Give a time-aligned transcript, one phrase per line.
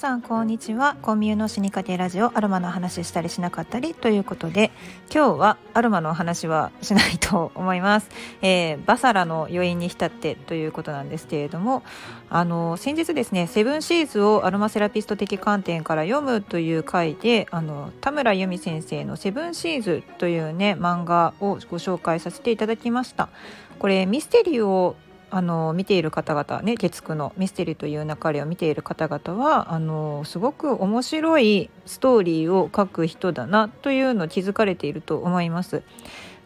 [0.00, 0.96] さんこんにちは。
[1.02, 4.70] コンビューの死にかけラジオアロマの話したりしなかったりということで
[5.14, 8.08] 今日はアロマの話はしないと思います、
[8.40, 11.82] えー、バサラの余韻に浸ってということなんですけれども
[12.30, 23.28] あの先日ですねセブンシーズをアロマセラピスト的観点から読むという回であの田村由美先生のセブンシーズというね漫画をご紹介させていただきました。
[23.78, 24.96] これミステリーを
[25.30, 35.82] あの見ている方々ね月9のミステリーという流れを見ている方々はあのすごく面白いストーリーを書く人だなというのを気づかれていると思います。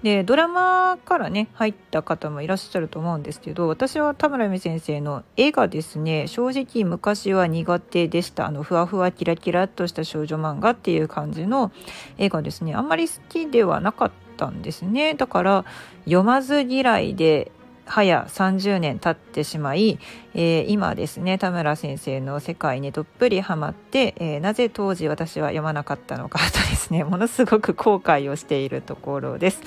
[0.05, 11.73] でドラマからね入った方もいらっしゃると思うんですけど私は田村由美先生の絵がですね正直昔は苦手でしたあのふわふわキラキラっとした少女漫画っていう感じの
[12.19, 15.65] 絵がですねあんまり好きではなかったんですねだから
[16.05, 17.51] 読まず嫌いで
[17.87, 19.99] 早30年経ってしまい、
[20.35, 29.63] えー、今ですね田村先生の世界にどっぷりハマって、えー、なぜ当時私は読まなかったのかとですね ものすごく後悔をしているところです。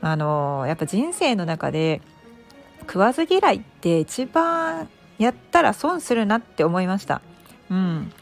[0.00, 2.00] あのー、やっぱ人生の中で
[2.80, 7.20] 食わず嫌いって一番やったら損するなって思いました。
[7.70, 8.12] うん、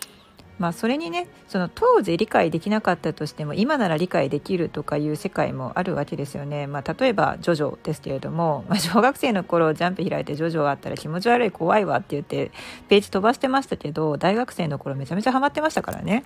[0.59, 6.67] まあそれにねその当時理解できなかったとしても今なら理解できるとかいう世界もあるわけですよね。
[6.67, 12.51] まあ、例えばジョジョですけれども、 まあ、小学生の頃ジャンプ開いてジョジョあったら気持ち悪い怖いわって言って
[12.89, 16.25] ページ飛ばしてましたけど大学生の頃めちゃめちゃハマってましたからね。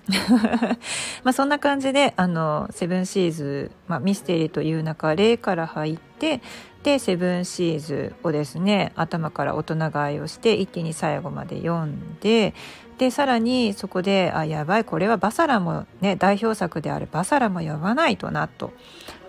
[1.25, 6.41] まあそんな感じであのセブンシーズ、まあ、ミステリーという中例から入って
[6.83, 12.55] でセブンシーズをですね頭から大人買いをして一気に最後まで読んで
[13.01, 18.75] でさらにそこであやばいこれはバサラもね代表作であるバサラも読まないとなと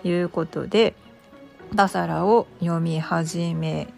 [0.04, 0.94] いうことで
[1.72, 3.88] バサラを読み始め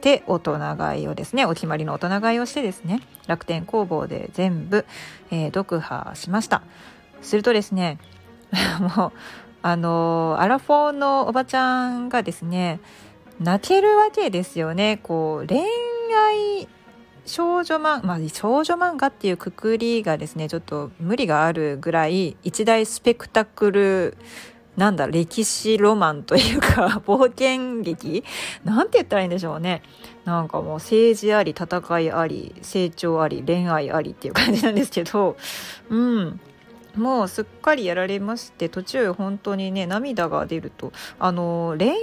[0.00, 4.86] て大人買いをですねお決まりの大人買いをしてですね楽天工房で全部、
[5.32, 6.62] えー、読破しました。
[7.20, 7.98] するとですね
[8.96, 9.12] もう
[9.60, 12.78] あのアラフォーのおばちゃんがですね
[13.40, 15.00] 泣けるわけですよね。
[15.02, 16.68] こう恋愛
[17.26, 24.16] 少女漫まあ、少女漫画っていうくくりがですねちょっと無理があるぐらい一大スペクタクル
[24.76, 28.24] なんだ歴史ロマンというか冒険劇。
[28.64, 29.82] なんて言ったらいいんでしょうね。
[30.24, 35.36] なんかもう政治あり戦いあり成長あり恋愛ありっていう感じなんですけど。
[35.88, 36.40] うん。
[36.94, 40.92] もうすっかりやられまして途中本当にね涙が出ると。
[41.18, 41.96] あの恋愛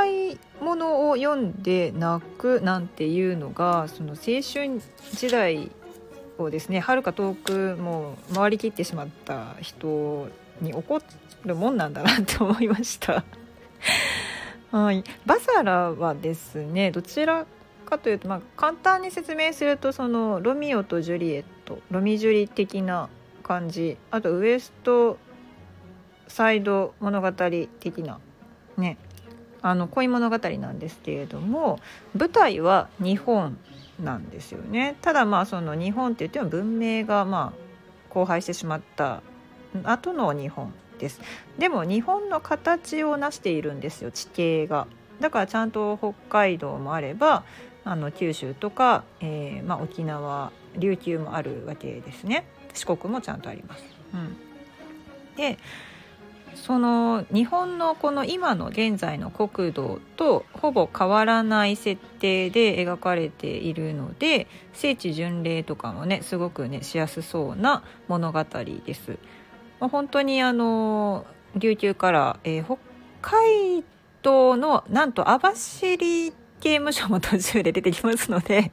[0.00, 4.80] 愛ものを読んで泣くなんていうのがその青春
[5.12, 5.70] 時代
[6.38, 10.28] をですねはるか遠くもう回りきってしまった人
[10.60, 11.00] に起こ
[11.44, 13.24] るもんなんだなって思いました。
[14.72, 17.46] はい、バサラはですねどちら
[17.86, 23.08] かというと、まあ、簡単に説明するとそのロミオとジュリエットロミジュリ的な
[23.42, 23.96] 感じ。
[24.10, 25.18] あとウエスト
[26.26, 28.18] サイド物語的な
[28.76, 28.98] ね。
[29.62, 31.80] あの恋物語なんですけれども
[32.16, 33.58] 舞台は日本
[34.02, 34.96] なんですよね。
[35.00, 37.54] ただまあその日本って言っても文明がま
[38.12, 39.22] あ荒廃してしまった
[39.84, 41.20] 後の日本です。
[41.58, 44.86] でも日本の形を成しているんですよ地形が。
[45.20, 47.44] だからちゃんと北海道もあれば
[47.84, 52.44] あの九州とか、えー、まあ、沖縄琉球もあるわけですね。
[52.74, 53.84] 四国もちゃんとあります。
[54.12, 54.36] うん、
[55.36, 55.58] で
[56.56, 68.44] その日本のこの今の現在の国土とほぼ変わらない設定で描かれているので聖地巡礼とかもねすごくねしやすそうな物語
[68.84, 69.18] です。
[69.78, 72.78] まあ、本当にあの琉球から、えー、北
[73.20, 73.84] 海
[74.22, 78.72] 道のなんと網走刑務所も途中で出てきますので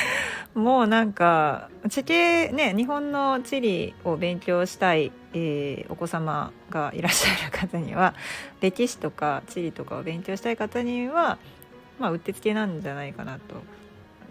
[0.54, 8.14] もうなんか地形ね日本の地理を勉強したい、えー、お子様がいらっしゃる方には
[8.60, 11.38] 歴史とか地理とかを勉強したい方には
[12.00, 13.56] まあうってつけなんじゃないかなと。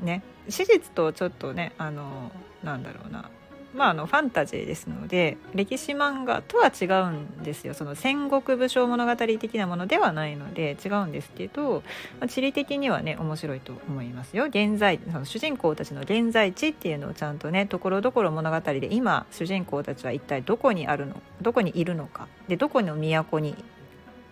[0.03, 0.21] ね。
[0.49, 2.31] 史実とちょっとねあの
[2.63, 3.29] なんだろうな。
[3.77, 7.75] まあ、あのファンタジーですので歴史漫画とは違うんですよ。
[7.75, 11.83] その戦国武将物語的なものではないので違うんですけど、
[12.19, 14.45] まあ、地理的にはね面白いと思いますよ。
[14.45, 22.27] 現在その主人公たちの現在地っていうのをちゃんとねところどころ物語で今主人公たちは一体どこにあるのどこにいるのか。
[22.47, 23.55] でどこの都に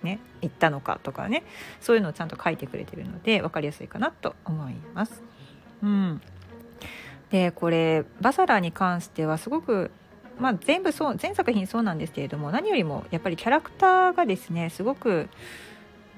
[0.01, 1.44] ね行ったのかとかね
[1.81, 5.21] そういうのをちゃんと書いてくれてるので分かりやすいかなと思います。
[5.83, 6.21] うん。
[7.36, 9.92] でこれバサラに関してはすごく
[10.38, 15.30] まあ、全部そう全作品そうなんですけれども何よりもやっぱりキャラクターがですねすごく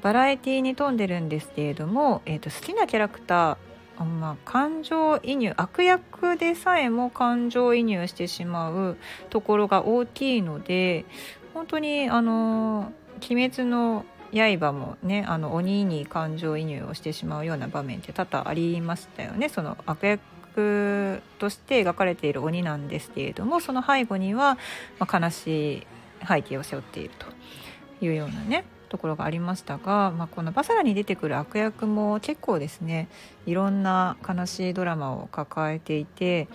[0.02, 8.98] バラエティーに富んでるんですけれども、えーと、好きなキャラクターまあ、感情移入悪役でさえも感情移入してしまう
[9.32, 11.06] ところが大きいので
[11.56, 12.92] 本当にあの
[13.28, 19.50] 「鬼滅の刃」もねあの鬼に感情移入をしてしまうような場面って多々ありましたよね。
[19.50, 20.37] その悪役
[21.40, 24.58] として描かれている鬼なんですけれどもその背後には、
[25.00, 25.88] まあ、悲しい
[26.28, 33.10] 背景を背負っているというようなねところがありましたが、まあ、このバサラに出てくる悪役も結構ですね
[33.46, 36.48] いろんな悲しいドラマを抱えていて、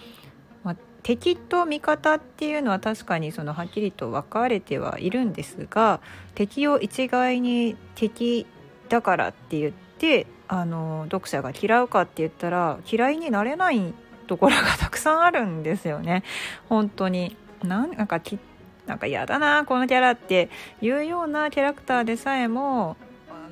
[0.65, 6.01] まあ、敵と味方っていうのは確かにそのはっきりと分かれてはいるんですが
[6.35, 8.47] 敵を一概に敵
[8.89, 13.95] だからって言ってあの読者が嫌うかって言ったら嫌いになれない
[14.27, 16.25] ところがたくさんあるんですよね。
[16.69, 17.39] 本当に。
[17.63, 18.39] なんかき
[18.87, 20.51] なんか嫌だなこのキャラって
[20.81, 22.97] いうようなキャラクターでさえも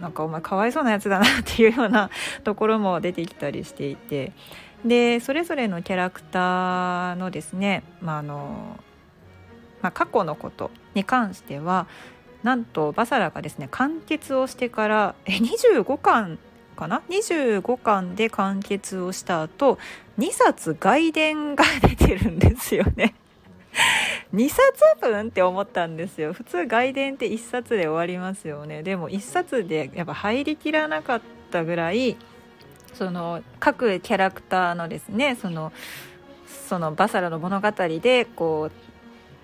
[0.01, 2.11] なんかお前かわいそうなやつだなっていうような
[2.43, 4.33] ところも出てきたりしていて。
[4.85, 8.79] でそれぞれのキャラクターのですね、まああの
[9.83, 11.87] まあ、過去のことに関しては
[12.43, 16.39] なんとバサラがですね完結をしてからえ25巻
[16.81, 19.79] かな？25巻で完結をした後
[20.19, 23.15] 2冊外伝が出てるんですよね。
[24.35, 24.63] 2冊
[25.01, 26.33] 分って思ったんですよ。
[26.33, 28.83] 普通外伝って1冊で終わりますよね。
[28.83, 32.17] でも1冊でやっぱ入りきらなかったぐらい
[32.95, 35.73] その各キャラクターのですねその
[36.69, 38.90] そのバサラの物語でこう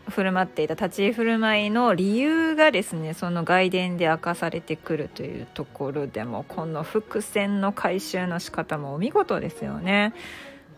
[0.08, 10.14] 振る舞っていた立ち居振る舞いの理由がですねその外伝で明かされてくるというところでもこの伏線の回収の仕方もお見事ですよね。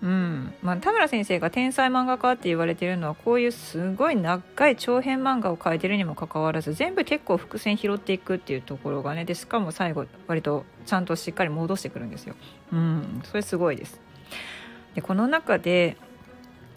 [0.01, 12.37] うんまあ、田村先生が天才漫画家って言われてるのはこういうすごい長い長編漫画を描いてるにもかかわらず全部結構伏線拾っていくっていうところがねでしかも最後割とちゃんとしっかり戻してくるんですよ。
[12.73, 14.01] うん、それすごいです。
[14.95, 15.97] でこの中で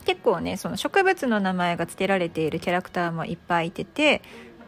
[0.06, 4.22] 結構ねその植物の名前が付けられているキャラクターもいっぱいいてて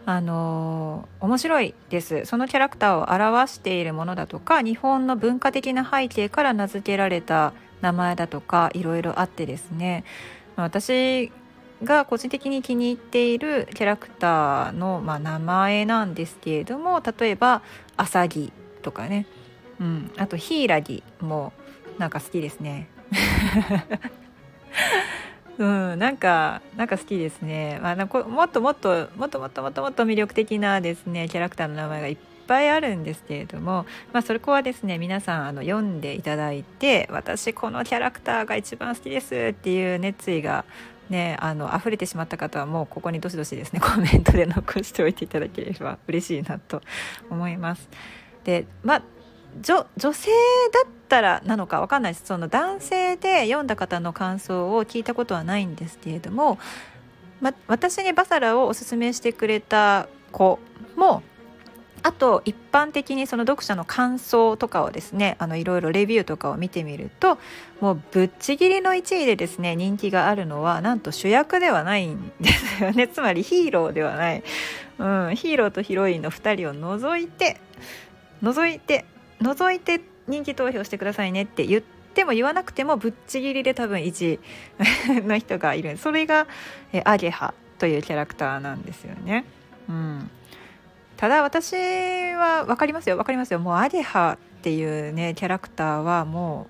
[0.05, 2.25] あのー、面白いです。
[2.25, 10.03] そのキャラクターを表しているものだとか日本の文化的な背景から名付けられた名前だとかいろいろあってですね。
[10.55, 11.31] 私
[11.83, 17.61] が個人的に気に入っているキャラクターの、まあ、名前なんですけれども例えば
[17.97, 19.25] 「アサギ」とかね、
[19.79, 21.53] うん、あと「ヒイラギ」も
[21.97, 22.87] なんか好きですね。
[25.57, 27.79] うん、なんか、なんか好きですね。
[27.81, 32.17] まあ、もっともっと、もっともっともっともっと魅力的なですね、キャラクターの名前がいっ
[32.47, 40.65] ぱいあるんですけれども、まあ、そこはですね皆さんあの読んでいただいて私このキャラクターが一番好きですっていう熱意が
[41.09, 46.81] ね、あの溢れてしまった方はもうここにどしどしですね コメントで残しておいていただければ嬉しいなと
[47.29, 47.89] 思います。
[48.45, 49.01] でまあ
[49.61, 50.31] 女女性
[50.71, 52.25] だったらなのか分かんないです。
[52.25, 56.57] その男性で読んだ方の感想を聞いたことはないんですけれども、
[57.41, 60.59] ま、私にバサラをおすすめしてくれた子
[60.95, 61.23] も
[62.03, 67.37] あと一般的にその読者の感想とかをですねあのいろいろレビューとかを見てみると
[67.79, 73.07] もうぶっちぎりの1位でですね人気があるのはなんと主役ではないんですよね。
[73.11, 74.43] つまりヒーローではない、
[74.99, 77.61] うん、ヒーローとヒロインの2人を除いて
[78.41, 79.05] 除いて
[79.43, 84.39] 除いて人気投票してくださいねって言っても言わなくてもぶっちぎりで多分1
[85.19, 85.97] 位 の人がいる。
[85.97, 86.47] それが
[86.93, 89.45] えアゲハというキャラクターなんですよね。
[89.89, 90.29] うん。
[91.17, 91.75] ただ私
[92.33, 93.17] は分かりますよ。
[93.17, 93.59] 分かりますよ。
[93.59, 96.67] もうアゲハっていうねキャラクターはも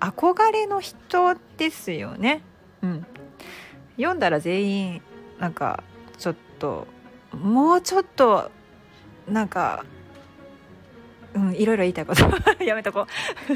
[0.00, 2.42] う憧れの人ですよね。
[2.82, 3.06] うん。
[3.96, 5.02] 読んだら全員
[5.38, 5.82] なんか
[6.18, 6.86] ちょっと
[7.32, 8.50] もうちょっと
[9.28, 9.84] なんか
[11.34, 12.24] うんいろいろ言いたいこと。
[12.64, 13.06] やめとこう。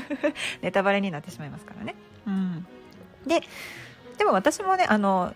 [0.62, 1.94] ネタバレになってしまいますからね。
[2.26, 2.66] うん。
[3.26, 3.42] で
[4.18, 5.34] でも私もねあの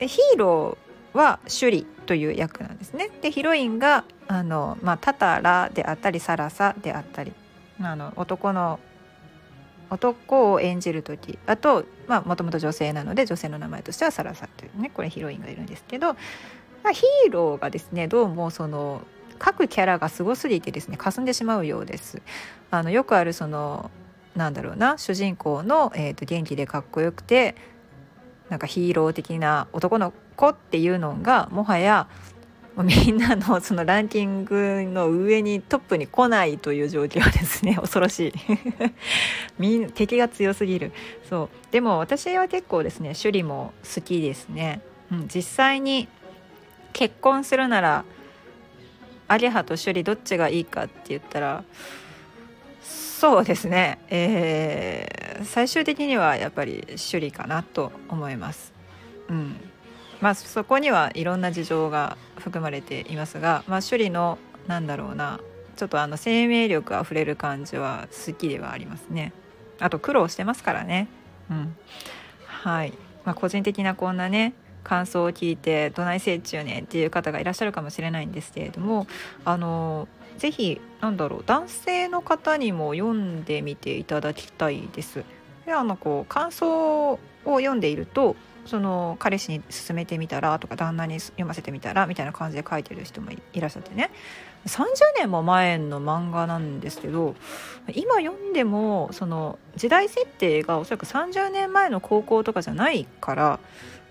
[0.00, 3.10] ヒーローは首里という役なんですね。
[3.20, 7.32] でヒロインがあの、まあ、タタラであったりサラサであったり
[7.80, 8.80] あの男の
[9.90, 19.02] 男を演じる時あともともと女性なので女性の名前としてはサラサというねこれヒロインがいるんですけど、まあ、ヒーローがですねどうもその
[19.38, 22.22] 各キャラがすごすぎてですね霞んでしまうようです。
[22.70, 23.90] あのよくあるその
[24.34, 27.54] なんだろうな主人公の、えーと元気でかっこよくて
[28.48, 32.08] なんかヒーロー的な男の子っていうのがもはや
[32.82, 37.76] みんなのそのランキングの上にトップに来ないという状況ですね。
[37.80, 38.32] 恐ろしい。
[39.60, 40.90] みん敵が強すぎる。
[41.28, 41.48] そう。
[41.70, 44.80] でも私は結構ですね首里も好きですね、
[45.12, 46.08] うん、実際に
[46.92, 48.04] 結婚するなら
[49.34, 51.64] アゲハと首里どっちがいいかって言ったら
[52.80, 58.72] そうですね、えー、最終的にはやっぱり首里かなと思います。
[59.28, 59.56] うん
[60.20, 64.38] まあ、そこにはいろんな事情が含まれていますが、まあ、首里の
[64.68, 65.40] なんだろうな
[65.76, 69.32] ちょっとあの生命力あふれる感じは好きではありますね。
[69.80, 71.08] あと苦労してますからね。
[71.50, 71.76] うん、
[72.46, 72.92] はい、
[73.24, 79.06] まあ、個人的なこんなね感想を聞いてどないせい中ねっていう方がいらっしゃるかもしれないんですけれども
[79.44, 80.06] あの
[80.38, 85.24] ぜひなんだろう男性の方にも読んでみていただきたいです。
[85.66, 88.36] であのこう感想を読んでいると
[88.66, 94.10] その彼氏に勧めてみたらとか旦那に読ませてみたらみたいな感じで書いてる人もいらっしゃってね
[94.66, 94.86] 30
[95.18, 97.34] 年も前の漫画なんですけど
[97.94, 103.60] 今読んでもその時代設定がおそらく30年前の高校とかじゃないから、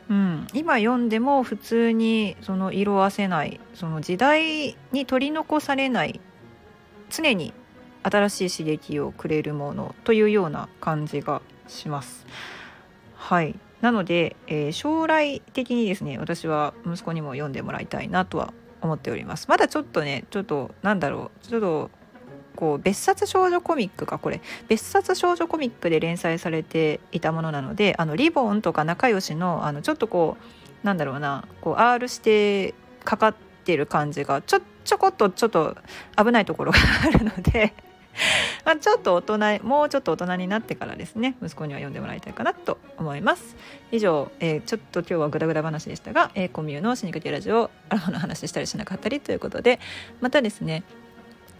[0.10, 6.20] うん、今読んでも普通にその色あせないその時代に取り残されない
[7.10, 7.54] 常に
[8.04, 12.26] 新しい刺激をくれるものというような感じがします。
[13.16, 13.56] はい。
[13.82, 19.48] なので、えー、将来的にですね私は息子にも読んでもらいたいなとは思っております。
[19.48, 21.92] まだちょっとねちょっとなんだろうちょっと
[22.56, 24.42] こう別冊少女コミックかこれ。
[24.68, 30.38] 別冊少女コミックで連載されていたものなのであのリボンとか仲良しのあのちょっとこ
[30.84, 35.78] うなんだろうなこう R してかかってる感じがちょちょこっとちょっと
[36.18, 37.74] 危ないところがあるので
[38.66, 43.56] まあ、ちょっと大人もうちょっと大人になってからですね息子には読んでもらいたいかなと思います。
[43.92, 49.80] 以上、えー、ちょっと今日はグダグダ話でしたが、えー、コミュの死にかけラジオアロハの話したりしなかったりということで
[50.22, 50.84] またですね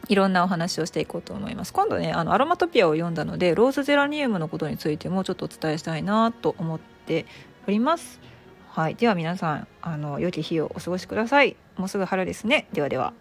[0.10, 1.74] いろんなお話をしていこうと思います。
[1.74, 7.26] 今度ねあのアロマトピアを読んだのでローズゼラニウムのことについてもちょっとお伝えしたいなと思って
[7.68, 8.20] おります。
[8.70, 8.96] はい。
[8.96, 11.56] では皆さんあの良き日をお過ごしください。
[11.78, 12.68] もうすぐ春ですね。
[12.74, 13.14] ではでは。